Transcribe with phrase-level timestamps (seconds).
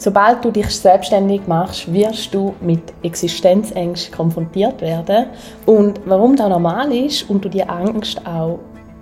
[0.00, 5.26] Sobald du dich selbstständig machst, wirst du mit Existenzängsten konfrontiert werden.
[5.66, 8.60] Und warum das normal ist und du die Angst auch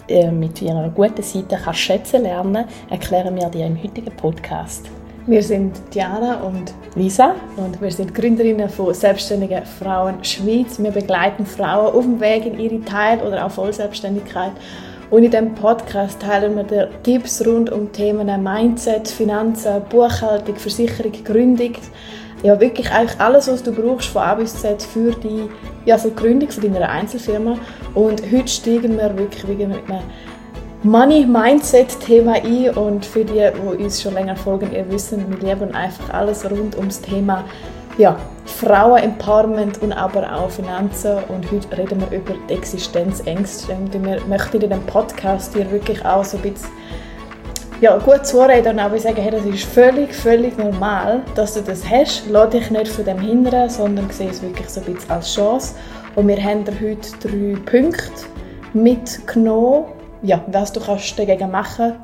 [0.09, 4.87] äh, mit ihrer guten Seite kannst schätzen lernen, erklären wir dir im heutigen Podcast.
[5.27, 10.79] Wir sind Diana und Lisa und wir sind Gründerinnen von Selbstständigen Frauen Schweiz.
[10.79, 14.53] Wir begleiten Frauen auf dem Weg in ihre Teil- oder auch Vollselbstständigkeit
[15.11, 21.13] und in diesem Podcast teilen wir dir Tipps rund um Themen Mindset, Finanzen, Buchhaltung, Versicherung,
[21.25, 21.75] Gründung.
[22.43, 25.49] Ja, wirklich eigentlich alles, was du brauchst von A bis Z für die,
[25.85, 27.57] ja, für die Gründung von deiner Einzelfirma.
[27.95, 30.03] Und heute steigen wir wirklich mit einem
[30.83, 32.71] Money-Mindset-Thema ein.
[32.71, 36.77] Und für die, die uns schon länger folgen, ihr wissen, wir leben einfach alles rund
[36.77, 37.45] ums Thema
[37.97, 41.19] ja, Frauen-Empowerment und aber auch Finanzen.
[41.29, 43.73] Und heute reden wir über die Existenzängste.
[43.73, 46.71] Und wir möchten in diesem Podcast dir wirklich auch so ein bisschen
[47.81, 51.89] ja, gut zureden und auch sagen, hey, das ist völlig, völlig normal, dass du das
[51.89, 52.25] hast.
[52.31, 55.75] Lass dich nicht von dem hindern, sondern sieh es wirklich so ein bisschen als Chance.
[56.15, 58.27] Und wir haben dir heute drei Punkte
[58.73, 59.85] mitgenommen,
[60.23, 61.95] ja, was du kannst dagegen machen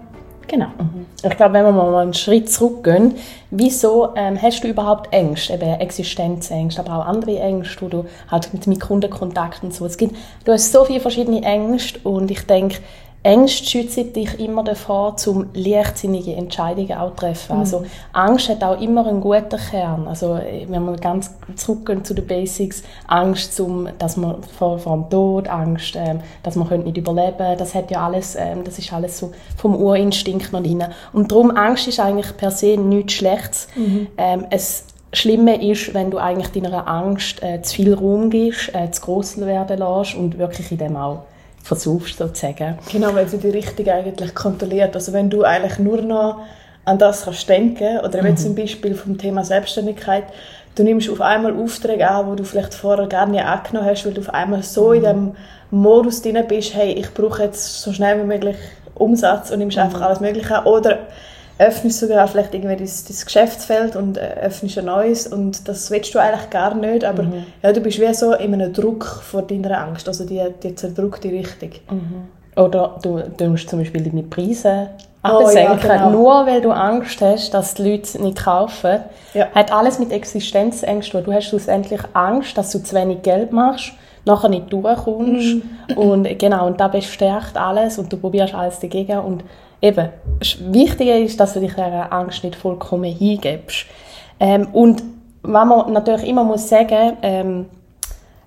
[0.53, 0.69] Genau.
[0.79, 1.02] Mhm.
[1.25, 3.15] Ich glaube, wenn wir mal einen Schritt zurückgehen,
[3.51, 8.53] wieso ähm, hast du überhaupt Ängste, eben Existenzängste, aber auch andere Ängste, wo du halt
[8.53, 12.45] mit, mit Kundenkontakt und so, es gibt, du hast so viele verschiedene Ängste und ich
[12.45, 12.79] denke,
[13.25, 17.57] Ängste schützen dich immer davor, zum leichtsinnige Entscheidungen auch treffen.
[17.57, 17.85] Also, mhm.
[17.85, 20.09] Also Angst hat auch immer einen guten Kern.
[20.09, 25.11] Also wenn wir ganz zurückgehen zu den Basics, Angst, zum, dass man vor, vor dem
[25.11, 29.19] Tod, Angst, ähm, dass man nicht überleben, das hat ja alles, ähm, das ist alles
[29.19, 30.85] so vom Urinstinkt noch drin.
[31.13, 33.69] Und darum Angst ist eigentlich per se nichts Schlechtes.
[33.77, 34.09] Mhm.
[34.19, 38.91] Ähm, es Schlimme ist, wenn du eigentlich deiner Angst äh, zu viel Raum gibst, äh,
[38.91, 41.25] zu groß werden lässt und wirklich in dem auch
[41.63, 42.79] versuchst sozusagen.
[42.91, 44.95] Genau, weil sie die Richtung eigentlich kontrolliert.
[44.95, 46.41] Also wenn du eigentlich nur noch
[46.85, 48.37] an das kannst denken, oder mhm.
[48.37, 50.25] zum Beispiel vom Thema Selbstständigkeit,
[50.75, 54.15] du nimmst auf einmal Aufträge an, wo du vielleicht vorher gar nicht angenommen hast, weil
[54.15, 54.95] du auf einmal so mhm.
[54.95, 55.37] in dem
[55.71, 58.57] Modus drin bist, hey, ich brauche jetzt so schnell wie möglich
[58.95, 59.85] Umsatz und nimmst mhm.
[59.85, 60.67] einfach alles Mögliche an.
[60.67, 60.99] Oder
[61.67, 66.15] öffnest sogar vielleicht irgendwie dein, dein Geschäftsfeld und äh, öffnest ein neues und das willst
[66.15, 67.47] du eigentlich gar nicht, aber mhm.
[67.63, 71.25] ja, du bist wie so in einem Druck vor deiner Angst, also die, die zerdrückt
[71.25, 71.71] die Richtung.
[71.91, 72.61] Mhm.
[72.61, 74.91] Oder du, du musst zum Beispiel deine Preise
[75.25, 76.11] oh, ja, genau.
[76.11, 79.01] nur weil du Angst hast, dass die Leute nicht kaufen.
[79.35, 79.49] Ja.
[79.55, 81.25] Hat alles mit Existenzängsten.
[81.25, 83.93] Du hast schlussendlich Angst, dass du zu wenig Geld machst,
[84.25, 85.99] nachher nicht durchkommst mm.
[85.99, 89.45] und genau und da bestärkt alles und du probierst alles dagegen und
[89.83, 90.09] eben,
[90.71, 93.87] wichtiger ist, dass du dich dieser Angst nicht vollkommen hingibst.
[94.41, 95.03] Ähm, und
[95.43, 97.67] was man natürlich immer muss sagen, ähm,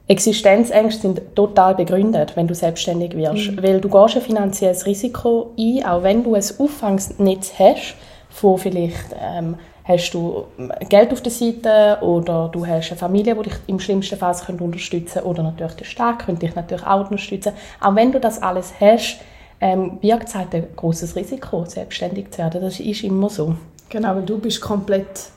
[0.07, 3.63] Existenzängste sind total begründet, wenn du selbstständig wirst, mhm.
[3.63, 7.95] weil du gehst ein finanzielles Risiko ein, auch wenn du ein Auffangsnetz hast,
[8.29, 10.45] von vielleicht ähm, hast du
[10.89, 15.13] Geld auf der Seite oder du hast eine Familie, die dich im schlimmsten Fall unterstützen
[15.13, 17.53] könnte oder natürlich der Staat könnte dich natürlich auch unterstützen.
[17.81, 19.17] Auch wenn du das alles hast,
[19.61, 22.61] ähm, birgt es halt ein großes Risiko, selbstständig zu werden.
[22.61, 23.55] Das ist immer so.
[23.89, 25.29] Genau, weil du bist komplett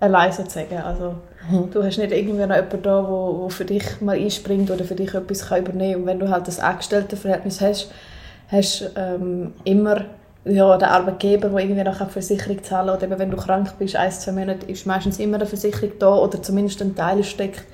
[0.00, 0.76] allein sozusagen.
[0.78, 1.14] Also
[1.50, 1.70] mhm.
[1.70, 4.84] du hast nicht irgendwie noch jemanden da, der wo, wo für dich mal einspringt oder
[4.84, 6.00] für dich etwas kann übernehmen kann.
[6.02, 7.90] Und wenn du halt das Angestelltenverhältnis hast,
[8.48, 10.04] hast du ähm, immer
[10.44, 12.96] ja, den Arbeitgeber, der irgendwie noch eine Versicherung zahlen kann.
[12.96, 16.14] Oder eben, wenn du krank bist, ein, zwei Monate, ist meistens immer eine Versicherung da
[16.14, 17.64] oder zumindest ein Teil steckt.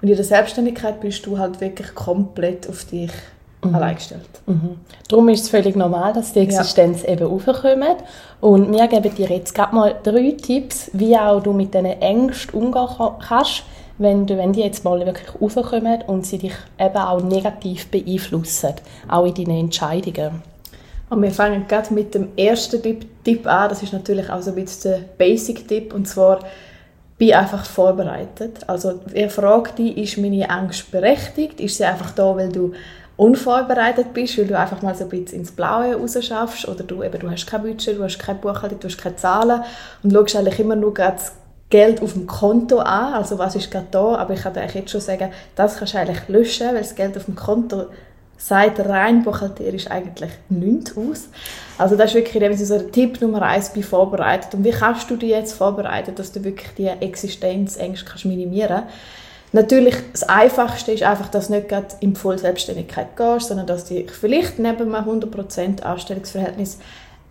[0.00, 3.10] Und in der Selbstständigkeit bist du halt wirklich komplett auf dich
[3.62, 3.74] mhm.
[3.74, 4.28] allein gestellt.
[4.46, 4.76] Mhm.
[5.08, 7.10] Darum ist es völlig normal, dass die Existenz ja.
[7.10, 8.04] eben aufkommt.
[8.40, 12.60] Und wir geben dir jetzt gerade mal drei Tipps, wie auch du mit diesen Ängsten
[12.60, 12.88] umgehen
[13.26, 13.64] kannst,
[13.98, 18.74] wenn, du, wenn die jetzt mal wirklich aufkommen und sie dich eben auch negativ beeinflussen,
[19.08, 20.42] auch in deinen Entscheidungen.
[21.10, 23.70] Und wir fangen gerade mit dem ersten Tipp, an.
[23.70, 25.94] Das ist natürlich auch so ein bisschen der Basic-Tipp.
[25.94, 26.40] Und zwar,
[27.18, 28.60] bin einfach vorbereitet.
[28.68, 31.60] Also, ihr fragt dich, ist meine Angst berechtigt?
[31.60, 32.72] Ist sie einfach da, weil du
[33.18, 37.18] unvorbereitet bist, weil du einfach mal so ein bisschen ins Blaue rausschaffst oder du, eben,
[37.18, 39.62] du hast kein Budget, du hast keine Buchhaltung, du hast keine Zahlen
[40.02, 41.32] und schaust eigentlich immer nur das
[41.68, 44.90] Geld auf dem Konto an, also was ist gerade da, aber ich kann dir jetzt
[44.90, 47.86] schon sagen, das kannst du eigentlich löschen, weil das Geld auf dem Konto
[48.36, 51.28] sagt rein buchhalterisch eigentlich nichts aus.
[51.76, 54.54] Also das ist wirklich so der Tipp Nummer eins, bei vorbereitet.
[54.54, 58.94] Und wie kannst du dich jetzt vorbereiten, dass du wirklich die Existenzängste kannst minimieren kannst?
[59.52, 63.86] Natürlich, das Einfachste ist einfach, dass du nicht gerade in die Vollselbstständigkeit gehst, sondern dass
[63.86, 66.78] du dich vielleicht neben einem 100% Anstellungsverhältnis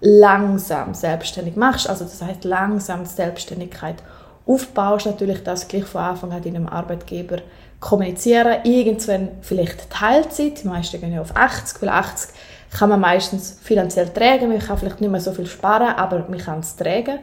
[0.02, 1.90] langsam selbstständig machst.
[1.90, 3.98] Also das heißt langsam Selbstständigkeit
[4.46, 5.06] aufbaust.
[5.06, 7.38] Natürlich, dass du gleich von Anfang an deinem Arbeitgeber
[7.80, 8.58] kommunizieren.
[8.64, 12.30] Irgendwann vielleicht Teilzeit, die meisten gehen ja auf 80, weil 80
[12.72, 16.38] kann man meistens finanziell tragen, man kann vielleicht nicht mehr so viel sparen, aber man
[16.38, 17.20] kann es tragen.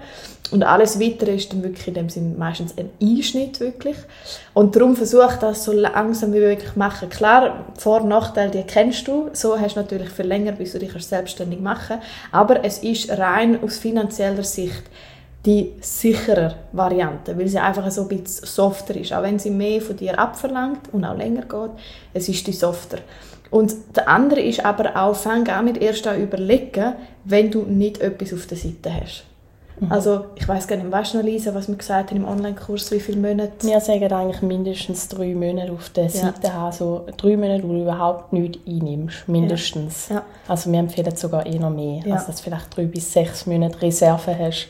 [0.51, 3.97] Und alles Weitere ist dann wirklich in dem Sinne meistens ein Einschnitt wirklich.
[4.53, 7.09] Und darum versuche ich das so langsam wie möglich machen.
[7.09, 9.31] Klar, Vor- und Nachteile, die kennst du.
[9.33, 11.99] So hast du natürlich für länger, bis du dich selbstständig machen
[12.31, 14.83] Aber es ist rein aus finanzieller Sicht
[15.47, 19.13] die sichere Variante, weil sie einfach so ein bisschen softer ist.
[19.13, 21.71] Auch wenn sie mehr von dir abverlangt und auch länger geht,
[22.15, 22.99] es ist die softer.
[23.55, 28.01] Und der andere ist aber auch, fang gar nicht erst an überlegen, wenn du nicht
[28.01, 29.27] etwas auf der Seite hast.
[29.79, 29.93] Mhm.
[29.93, 32.91] Also ich weiß gar nicht, weißt du noch, Lisa, was wir gesagt haben im Online-Kurs,
[32.91, 33.65] wie viele Monate?
[33.65, 36.53] Wir sagen eigentlich mindestens drei Monate auf der Seite ja.
[36.53, 40.09] haben, also drei Monate, wo du überhaupt nichts einnimmst, mindestens.
[40.09, 40.17] Ja.
[40.17, 40.23] Ja.
[40.49, 43.81] Also wir empfehlen sogar eher noch mehr, also dass du vielleicht drei bis sechs Monate
[43.83, 44.67] Reserve hast,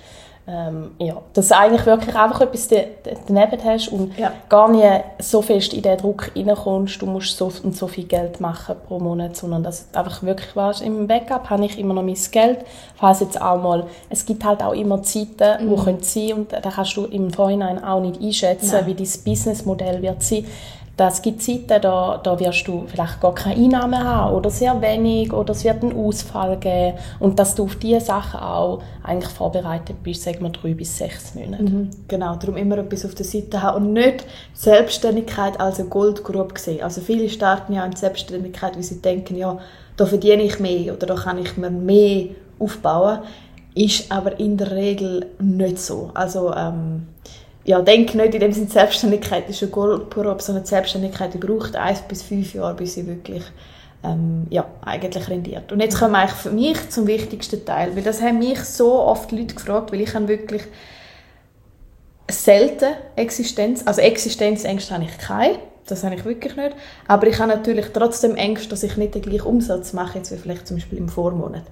[0.47, 2.69] ähm, ja, dass du eigentlich wirklich einfach etwas
[3.27, 4.33] daneben hast und ja.
[4.51, 4.87] gar nicht
[5.19, 8.99] so fest in den Druck reinkommst, du musst so und so viel Geld machen pro
[8.99, 12.59] Monat, sondern dass du einfach wirklich weißt, im Backup habe ich immer noch mein Geld,
[12.97, 15.71] falls jetzt auch mal, es gibt halt auch immer Zeiten, mhm.
[15.71, 18.87] wo können sein und da kannst du im Vorhinein auch nicht einschätzen, Nein.
[18.87, 20.45] wie dein Businessmodell wird sein
[20.97, 25.33] das gibt Zeiten, da, da wirst du vielleicht gar keine Einnahmen haben oder sehr wenig
[25.33, 29.97] oder es wird einen Ausfall geben und dass du auf diese Sachen auch eigentlich vorbereitet
[30.05, 31.65] bist, sagen wir drei bis sechs Monate.
[31.65, 36.59] Mhm, genau, darum immer etwas auf der Seite haben und nicht Selbstständigkeit als eine Goldgrube
[36.59, 36.83] sehen.
[36.83, 39.59] Also viele starten ja in Selbstständigkeit, weil sie denken, ja,
[39.97, 42.27] da verdiene ich mehr oder da kann ich mir mehr
[42.61, 43.19] aufbauen,
[43.75, 46.11] ist aber in der Regel nicht so.
[46.15, 47.09] Also ähm,
[47.65, 52.03] ja, denke nicht in dem Sinne, Selbstständigkeit ist ein Goldprobe, sondern Selbstständigkeit die braucht eins
[52.03, 53.43] bis fünf Jahre, bis sie wirklich
[54.05, 55.73] ähm, ja, eigentlich rendiert.
[55.73, 59.33] Und jetzt kommen eigentlich für mich zum wichtigsten Teil, weil das haben mich so oft
[59.33, 60.63] Leute gefragt, weil ich habe wirklich
[62.31, 66.75] selten Existenz, also Existenzängste habe ich keine, das habe ich wirklich nicht,
[67.09, 70.37] aber ich habe natürlich trotzdem Ängste, dass ich nicht den gleichen Umsatz mache, jetzt wie
[70.37, 71.65] vielleicht zum Beispiel im Vormonat.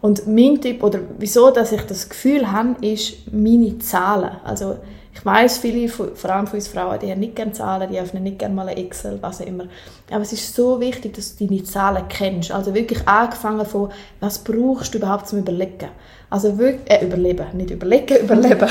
[0.00, 4.36] Und mein Tipp, oder wieso, dass ich das Gefühl habe, ist meine Zahlen.
[4.44, 4.76] Also
[5.26, 8.38] weiß viele, vor allem von uns Frauen, die haben nicht gerne Zahlen, die öffnen nicht
[8.38, 9.64] gerne mal ein Excel, was auch immer.
[10.10, 12.52] Aber es ist so wichtig, dass du deine Zahlen kennst.
[12.52, 13.90] Also wirklich angefangen von,
[14.20, 15.88] was brauchst du überhaupt zum Überlegen.
[16.30, 18.68] Also wirklich, äh, überleben, nicht überlegen, überleben.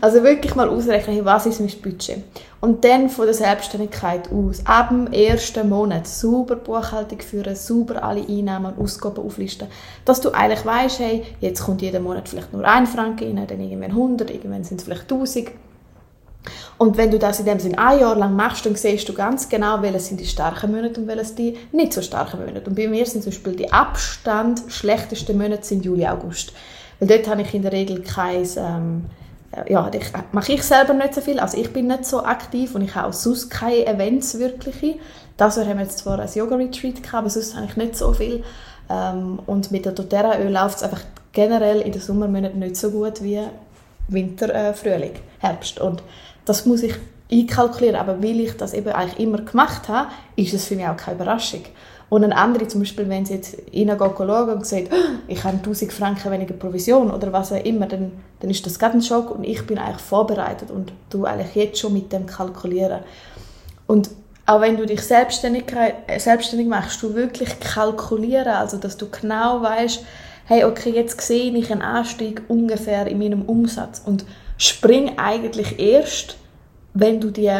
[0.00, 2.18] also wirklich mal ausrechnen, was ist mein Budget.
[2.60, 8.26] Und dann von der Selbstständigkeit aus, ab dem ersten Monat, sauber Buchhaltung führen, sauber alle
[8.26, 9.68] Einnahmen und Ausgaben auflisten,
[10.04, 13.60] dass du eigentlich weißt, hey, jetzt kommt jeden Monat vielleicht nur ein Franken rein, dann
[13.60, 15.50] irgendwann 100, irgendwann sind es vielleicht 1000.
[16.78, 19.48] Und wenn du das in dem Sinne ein Jahr lang machst, dann siehst du ganz
[19.48, 22.68] genau, welche sind die starken Monate und welche die nicht so starken Monate.
[22.68, 26.52] Und bei mir sind zum Beispiel die Abstand schlechtesten Monate sind Juli, August.
[26.98, 29.06] Weil dort habe ich in der Regel kein, ähm,
[29.52, 32.74] äh, ja, ich, mache ich selber nicht so viel, also ich bin nicht so aktiv
[32.74, 34.96] und ich habe auch sonst keine Events wirkliche.
[35.36, 38.42] Das haben wir jetzt zwar ein Yoga-Retreat gehabt, aber sonst habe ich nicht so viel.
[38.88, 41.02] Ähm, und mit der doTERRA-Öl läuft es einfach
[41.32, 43.40] generell in den Sommermonaten nicht so gut wie
[44.08, 45.80] Winter, äh, Frühling, Herbst.
[45.80, 46.02] Und
[46.46, 46.94] das muss ich
[47.30, 50.96] einkalkulieren, aber weil ich das eben eigentlich immer gemacht habe, ist es für mich auch
[50.96, 51.62] keine Überraschung.
[52.08, 55.56] Und ein anderer, zum Beispiel, wenn sie jetzt reingeht schauen und sagt, oh, ich habe
[55.56, 59.32] 1000 Franken weniger Provision oder was auch immer, dann, dann ist das gerade ein Schock
[59.32, 63.00] und ich bin eigentlich vorbereitet und du eigentlich jetzt schon mit dem kalkulieren.
[63.88, 64.10] Und
[64.46, 69.60] auch wenn du dich selbstständig, äh, selbstständig machst, du wirklich kalkulieren, also dass du genau
[69.62, 70.04] weißt,
[70.44, 74.24] hey, okay, jetzt sehe ich einen Anstieg ungefähr in meinem Umsatz und
[74.58, 76.36] spring eigentlich erst,
[76.94, 77.52] wenn du die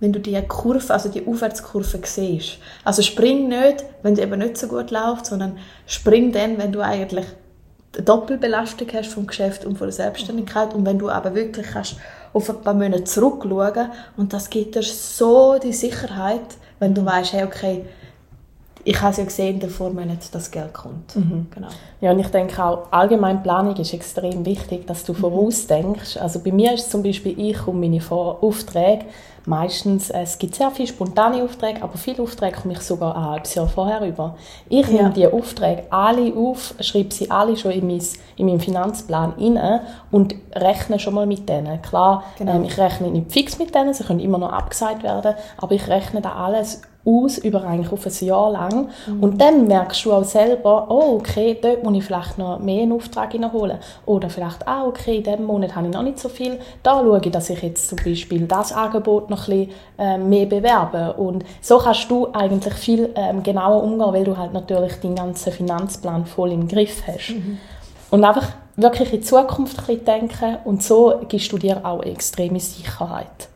[0.00, 2.58] wenn du die Kurve, also die Aufwärtskurve siehst.
[2.84, 6.82] Also spring nicht, wenn es eben nicht so gut läuft, sondern spring dann, wenn du
[6.82, 7.24] eigentlich
[7.94, 11.96] eine Doppelbelastung hast vom Geschäft und von der Selbstständigkeit und wenn du aber wirklich kannst
[12.34, 17.32] auf ein paar Monate zurückschauen und das gibt dir so die Sicherheit, wenn du weißt,
[17.32, 17.84] hey, okay,
[18.84, 21.16] ich habe es ja gesehen, davor nicht das Geld kommt.
[21.16, 21.46] Mhm.
[21.54, 21.68] Genau.
[22.00, 25.16] Ja, und ich denke auch, allgemein Planung ist extrem wichtig, dass du mhm.
[25.16, 26.18] vorausdenkst.
[26.18, 29.06] Also bei mir ist zum Beispiel, ich und meine Aufträge,
[29.46, 33.54] meistens, es gibt sehr viele spontane Aufträge, aber viele Aufträge komme ich sogar ein halbes
[33.54, 34.36] Jahr vorher über.
[34.68, 34.94] Ich ja.
[34.94, 38.02] nehme die Aufträge alle auf, schreibe sie alle schon in, mein,
[38.36, 41.80] in meinen Finanzplan rein und rechne schon mal mit denen.
[41.82, 42.54] Klar, genau.
[42.56, 45.88] ähm, ich rechne nicht fix mit denen, sie können immer noch abgesagt werden, aber ich
[45.88, 48.88] rechne da alles aus über eigentlich auf ein Jahr lang.
[49.06, 49.22] Mhm.
[49.22, 52.92] Und dann merkst du auch selber, oh, okay, dort muss ich vielleicht noch mehr in
[52.92, 53.78] Auftrag holen.
[54.06, 56.58] Oder vielleicht auch, okay, in diesem Monat habe ich noch nicht so viel.
[56.82, 60.46] Da schaue ich, dass ich jetzt zum Beispiel das Angebot noch ein bisschen äh, mehr
[60.46, 61.14] bewerbe.
[61.14, 65.52] Und so kannst du eigentlich viel ähm, genauer umgehen, weil du halt natürlich deinen ganzen
[65.52, 67.30] Finanzplan voll im Griff hast.
[67.30, 67.58] Mhm.
[68.10, 72.02] Und einfach wirklich in die Zukunft ein bisschen denken und so gibst du dir auch
[72.02, 73.48] extreme Sicherheit.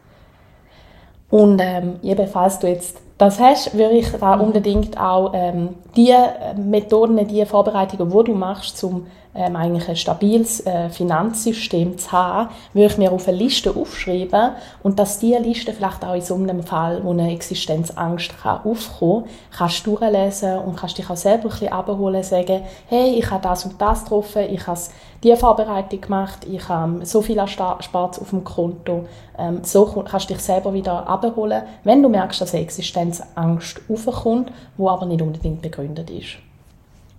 [1.30, 4.42] Und ähm, eben, falls du jetzt das hast, würde ich da mhm.
[4.42, 9.96] unbedingt auch ähm, die äh, Methoden, die Vorbereitungen, die du machst, um ähm, eigentlich ein
[9.96, 15.38] stabiles äh, Finanzsystem zu haben, würde ich mir auf eine Liste aufschreiben und dass diese
[15.38, 19.25] Liste vielleicht auch in so einem Fall, wo eine Existenzangst kann aufkommen
[19.56, 23.42] kannst du durchlesen und kannst dich auch selber ein bisschen abholen, sagen, hey, ich habe
[23.42, 24.80] das und das getroffen, ich habe
[25.22, 29.06] diese Vorbereitung gemacht, ich habe so viel Spaß auf dem Konto.
[29.37, 32.62] Ähm, so kannst du dich selber wieder abholen, wenn du merkst, dass eine
[33.08, 36.36] Existenzangst aufkommt, die aber nicht unbedingt begründet ist.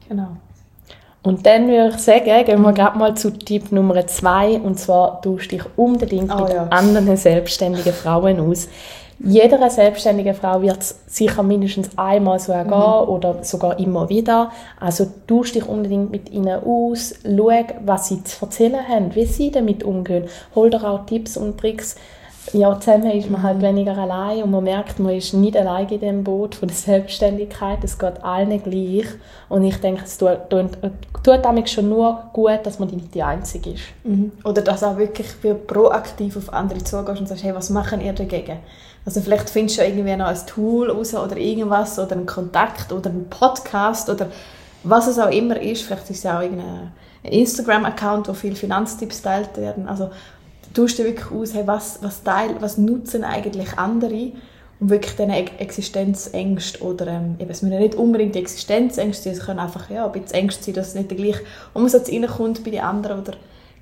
[0.07, 0.29] Genau.
[1.21, 5.19] Und dann würde ich sagen, gehen wir gerade mal zu Tipp Nummer zwei, und zwar
[5.21, 6.67] du dich unbedingt oh, mit ja.
[6.69, 8.69] anderen selbstständigen Frauen aus.
[9.21, 13.09] Jeder selbstständige Frau wird es sicher mindestens einmal so ergehen mhm.
[13.09, 14.49] oder sogar immer wieder.
[14.79, 19.51] Also tust dich unbedingt mit ihnen aus, schau, was sie zu erzählen haben, wie sie
[19.51, 20.29] damit umgehen.
[20.55, 21.97] Hol dir auch Tipps und Tricks
[22.53, 25.99] ja, zusammen ist man halt weniger allein und man merkt, man ist nicht allein in
[25.99, 27.83] dem Boot von der Selbstständigkeit.
[27.83, 29.05] Es geht allen gleich.
[29.49, 33.71] Und ich denke, es tut, tut, damit schon nur gut, dass man nicht die Einzige
[33.71, 33.83] ist.
[34.03, 34.31] Mhm.
[34.43, 35.27] Oder dass auch wirklich
[35.67, 38.57] proaktiv auf andere zugehst und sagst, hey, was machen ihr dagegen?
[39.05, 43.09] Also vielleicht findest du irgendwie noch ein Tool raus oder irgendwas oder einen Kontakt oder
[43.09, 44.27] einen Podcast oder
[44.83, 45.83] was es auch immer ist.
[45.83, 46.91] Vielleicht ist es auch irgendein
[47.23, 49.87] Instagram-Account, wo viele Finanztipps teilt werden.
[49.87, 50.09] Also
[50.73, 54.31] tust du wirklich aus, hey, was, was, teil, was nutzen eigentlich andere
[54.79, 59.59] und wirklich diese Existenzängste oder ähm, eben, es müssen nicht unbedingt Existenzängste sein, es können
[59.59, 61.41] einfach ja, ein bisschen Ängste sein, dass es nicht der gleiche
[61.73, 63.33] Umsatz reinkommt bei den anderen oder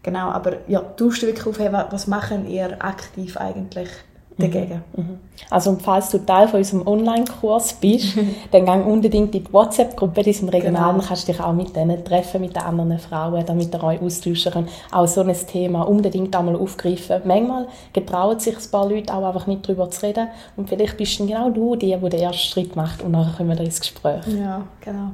[0.01, 3.89] genau, aber ja, tust du wirklich auf, hey, was machen ihr aktiv eigentlich
[4.37, 4.83] dagegen.
[4.95, 5.03] Mhm.
[5.03, 5.19] mhm.
[5.49, 8.17] Also falls du Teil von unserem Online-Kurs bist,
[8.51, 10.97] dann geh unbedingt in die WhatsApp-Gruppe, die sind regional, genau.
[10.97, 14.01] dann kannst du dich auch mit denen treffen, mit den anderen Frauen, damit ihr euch
[14.01, 14.69] austauschen könnt.
[14.91, 17.21] Auch so ein Thema unbedingt einmal aufgreifen.
[17.25, 21.19] Manchmal getrauen sich ein paar Leute auch einfach nicht darüber zu reden und vielleicht bist
[21.19, 24.25] dann genau du die, die den ersten Schritt macht und dann kommen wir ins Gespräch.
[24.27, 25.11] Ja, genau.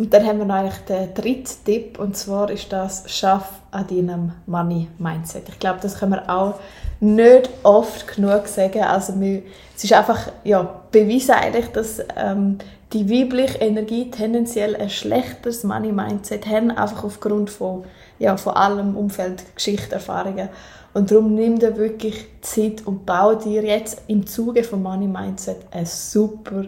[0.00, 3.86] Und dann haben wir noch eigentlich den dritten Tipp und zwar ist das «Schaff an
[3.86, 5.46] deinem Money-Mindset».
[5.50, 6.54] Ich glaube, das können wir auch
[7.00, 8.82] nicht oft genug sagen.
[8.82, 9.42] Also wir,
[9.76, 12.58] es ist einfach ja, bewiesen eigentlich, dass ähm,
[12.92, 17.84] die weibliche Energie tendenziell ein schlechteres Money-Mindset haben, einfach aufgrund von,
[18.18, 20.48] ja, von allem Umfeld, Geschichte, Erfahrungen.
[20.92, 25.58] Und darum nimm dir wirklich Zeit und baue dir jetzt im Zuge von Money Mindset
[25.70, 26.64] ein super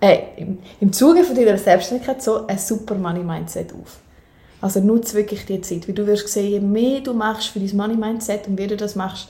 [0.00, 3.98] äh, im, im Zuge von deiner Selbstständigkeit so ein super Money-Mindset auf.
[4.66, 7.76] Also nutze wirklich die Zeit, weil du wirst sehen, je mehr du machst für dein
[7.76, 9.28] Money-Mindset und wie du das machst,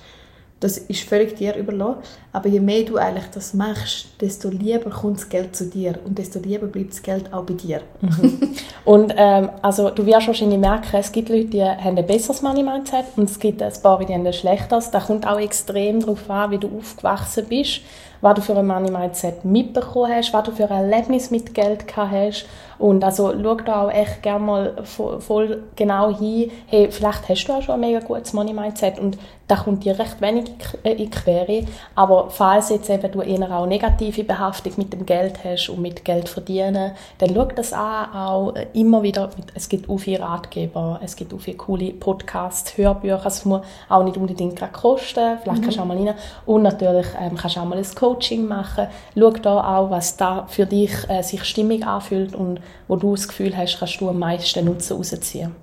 [0.60, 1.98] das ist völlig dir überlassen.
[2.32, 6.16] Aber je mehr du eigentlich das machst, desto lieber kommt das Geld zu dir und
[6.16, 7.82] desto lieber bleibt das Geld auch bei dir.
[8.00, 8.54] Mhm.
[8.86, 13.04] und ähm, also du wirst wahrscheinlich merken, es gibt Leute, die haben ein besseres Money-Mindset
[13.16, 14.90] und es gibt ein paar, die haben ein schlechteres.
[14.90, 17.82] Das kommt auch extrem darauf an, wie du aufgewachsen bist
[18.20, 21.86] was du für ein Money Mindset mitbekommen hast, was du für ein Erlebnis mit Geld
[21.86, 22.46] gehabt hast.
[22.78, 27.52] Und also schau da auch echt gerne mal voll genau hin, hey, vielleicht hast du
[27.54, 29.16] auch schon ein mega gutes Money Mindset und
[29.48, 30.50] da kommt dir recht wenig
[30.82, 31.64] in die Quere.
[31.94, 36.04] Aber falls jetzt eben du eher auch negative Behaftung mit dem Geld hast und mit
[36.04, 41.14] Geld verdienen, dann schau das an, auch immer wieder, es gibt auch viele Ratgeber, es
[41.14, 45.62] gibt auch viele coole Podcasts, Hörbücher, es muss auch nicht unbedingt kosten, vielleicht mhm.
[45.62, 46.14] kannst du auch mal rein.
[46.44, 48.86] Und natürlich ähm, kannst du auch mal ein Coaching machen.
[49.16, 53.26] Schau da auch, was da für dich äh, sich stimmig anfühlt und wo du das
[53.26, 55.54] Gefühl hast, kannst du am meisten Nutzen rausziehen.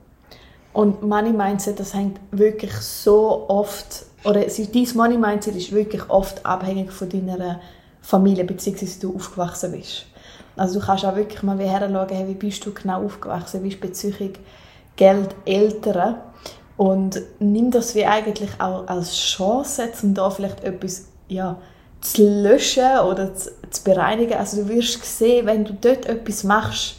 [0.73, 6.45] Und Money Mindset, das hängt wirklich so oft, oder dein Money Mindset ist wirklich oft
[6.45, 7.61] abhängig von deiner
[8.01, 10.05] Familie, beziehungsweise du aufgewachsen bist.
[10.57, 13.69] Also du kannst auch wirklich mal wie schauen, hey, wie bist du genau aufgewachsen, wie
[13.69, 14.33] ist bezüglich
[14.95, 16.17] Geld Eltern
[16.75, 21.57] und nimm das wie eigentlich auch als Chance, um da vielleicht etwas ja,
[22.03, 24.33] zu löschen oder zu, zu bereinigen.
[24.33, 26.97] Also du wirst sehen, wenn du dort etwas machst,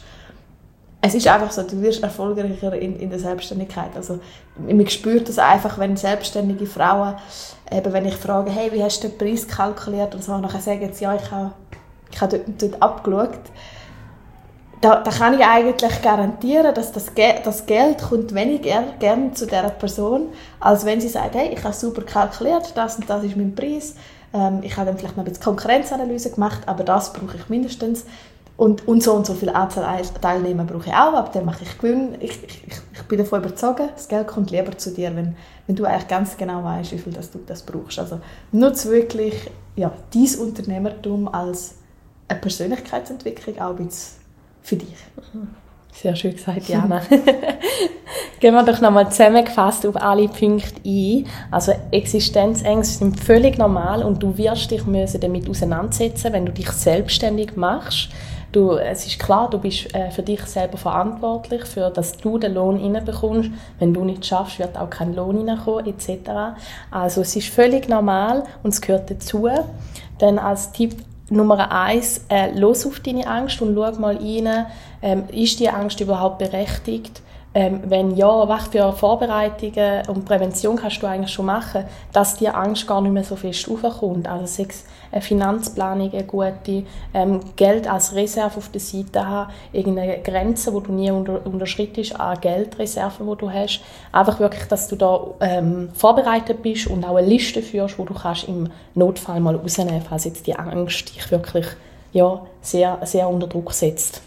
[1.01, 3.91] es ist einfach so, du wirst erfolgreicher in, in der Selbstständigkeit.
[3.95, 4.19] Also
[4.57, 7.15] man spürt das einfach, wenn selbstständige Frauen,
[7.71, 10.61] eben wenn ich frage, hey, wie hast du den Preis kalkuliert und so, und dann
[10.61, 11.51] sagen sie, ja, ich habe,
[12.11, 13.39] ich habe dort, dort abgeschaut.
[14.81, 19.45] Da, da kann ich eigentlich garantieren, dass das, Ge das Geld kommt weniger gerne zu
[19.45, 23.37] dieser Person, als wenn sie sagt, hey, ich habe super kalkuliert, das und das ist
[23.37, 23.95] mein Preis,
[24.35, 28.05] ähm, ich habe dann vielleicht noch ein bisschen Konkurrenzanalyse gemacht, aber das brauche ich mindestens.
[28.57, 31.77] Und, und so und so viele Anzahl Teilnehmer brauche ich auch, aber dann mache ich
[31.77, 32.15] Gewinn.
[32.21, 32.61] Ich, ich,
[32.93, 35.35] ich bin davon überzeugt, das Geld kommt lieber zu dir, wenn,
[35.67, 37.99] wenn du eigentlich ganz genau weißt, wie viel das du das brauchst.
[37.99, 38.21] Also
[38.53, 41.75] nutze wirklich ja, dein Unternehmertum als
[42.29, 43.75] eine Persönlichkeitsentwicklung auch
[44.61, 44.95] für dich.
[46.01, 47.01] Sehr schön gesagt, Jana.
[48.39, 51.25] Gehen wir doch nochmal zusammengefasst auf alle Punkte ein.
[51.51, 56.69] Also Existenzängste sind völlig normal und du wirst dich müssen damit auseinandersetzen, wenn du dich
[56.69, 58.09] selbstständig machst.
[58.51, 62.53] Du, es ist klar, du bist äh, für dich selber verantwortlich, für dass du den
[62.53, 63.49] Lohn reinbekommst.
[63.79, 66.57] Wenn du nicht schaffst, wird auch kein Lohn reinkommen, etc.
[66.91, 69.49] Also es ist völlig normal und es gehört dazu.
[70.19, 70.95] Dann als Tipp
[71.29, 74.67] Nummer eins, äh, los auf deine Angst und schau mal rein,
[75.01, 77.21] ähm, ist die Angst überhaupt berechtigt?
[77.53, 82.49] Ähm, wenn ja, was für Vorbereitungen und Prävention kannst du eigentlich schon machen, dass die
[82.49, 84.27] Angst gar nicht mehr so fest aufkommt.
[84.27, 90.19] Also sechs eine Finanzplanung, eine gute, ähm, Geld als Reserve auf der Seite haben, irgendeine
[90.19, 93.79] Grenze, wo du nie unter, unterschrittest, an Geldreserven, wo du hast.
[94.11, 98.13] Einfach wirklich, dass du da ähm, vorbereitet bist und auch eine Liste führst, wo du
[98.13, 101.67] kannst im Notfall mal rausnehmen, falls jetzt die Angst dich wirklich
[102.11, 104.21] ja, sehr, sehr unter Druck setzt.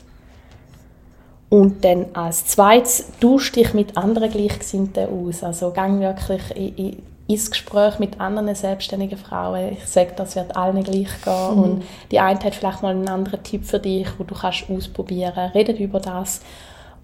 [1.50, 5.42] Und dann als zweites, tausch dich mit anderen Gleichgesinnten aus.
[5.42, 9.72] Also gang wirklich in, in, ins Gespräch mit anderen selbstständigen Frauen.
[9.72, 11.54] Ich sage, das wird allen gleich gehen.
[11.54, 11.62] Mhm.
[11.62, 15.50] Und die eine hat vielleicht mal einen anderen Tipp für dich, wo du kannst ausprobieren.
[15.54, 16.40] Redet über das.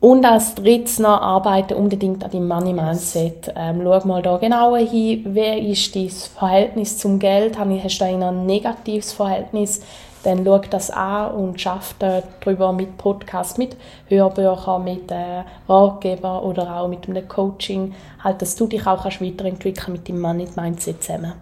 [0.00, 3.52] Und als drittes noch arbeite unbedingt an deinem Money Mindset.
[3.54, 7.58] Ähm, schau mal da genauer hin, wer ist dein Verhältnis zum Geld?
[7.58, 9.80] Hast du da ein negatives Verhältnis?
[10.24, 13.76] Dann schau das an und schaffe darüber mit Podcasts, mit
[14.08, 19.20] Hörbüchern, mit äh, Ratgebern oder auch mit einem Coaching, halt, dass du dich auch kannst
[19.20, 21.34] weiterentwickeln mit dem Money Mindset zusammen.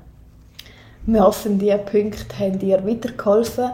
[1.05, 3.71] Wir hoffen, diese Punkte haben dir weitergeholfen.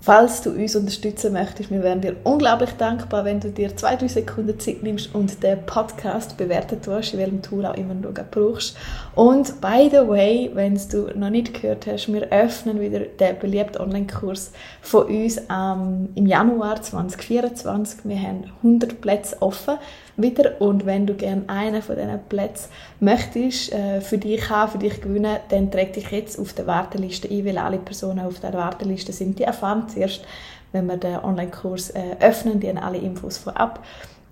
[0.00, 4.08] Falls du uns unterstützen möchtest, wir wären dir unglaublich dankbar, wenn du dir zwei, drei
[4.08, 8.78] Sekunden Zeit nimmst und den Podcast bewertet hast, in welchem Tool auch immer du brauchst.
[9.14, 13.82] Und by the way, wenn du noch nicht gehört hast, wir öffnen wieder den beliebten
[13.82, 18.00] Online-Kurs von uns ähm, im Januar 2024.
[18.04, 19.76] Wir haben 100 Plätze offen
[20.16, 20.60] wieder.
[20.60, 22.68] Und wenn du gerne einen von diesen Plätzen
[23.00, 27.28] möchtest, äh, für dich haben, für dich gewinnen, dann träg dich jetzt auf der Warteliste
[27.28, 29.38] ein, weil alle Personen auf der Warteliste sind.
[29.38, 30.24] Die erfahren zuerst,
[30.72, 33.84] wenn wir den Online-Kurs äh, öffnen, die haben alle Infos vorab.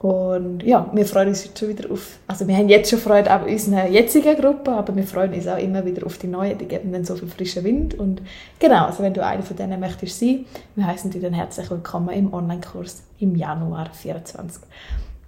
[0.02, 3.30] Und ja, wir freuen uns jetzt schon wieder auf, also wir haben jetzt schon Freude
[3.30, 6.66] an unserer jetzigen Gruppe, aber wir freuen uns auch immer wieder auf die neuen, die
[6.66, 7.94] geben dann so viel frischen Wind.
[7.94, 8.20] Und
[8.58, 12.08] genau, also wenn du eine von denen möchtest sein, wir heißen dich dann herzlich willkommen
[12.08, 14.62] im Online-Kurs im Januar 2024.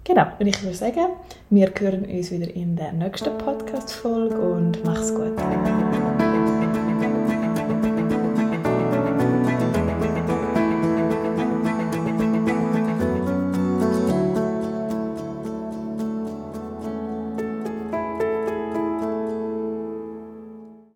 [0.03, 1.07] Genau, und ich würde sagen,
[1.49, 5.35] wir hören uns wieder in der nächsten Podcast-Folge und mach's gut.